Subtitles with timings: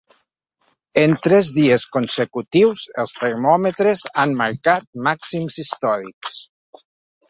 [1.01, 6.45] En tres dies consecutius els termòmetres han marcat màxims històrics.